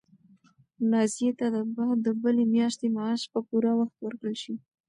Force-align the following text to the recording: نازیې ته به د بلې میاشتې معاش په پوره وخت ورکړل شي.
نازیې 0.91 1.31
ته 1.39 1.47
به 1.73 1.85
د 2.05 2.07
بلې 2.21 2.45
میاشتې 2.53 2.87
معاش 2.95 3.21
په 3.33 3.39
پوره 3.47 3.71
وخت 3.79 3.97
ورکړل 4.01 4.35
شي. 4.43 4.53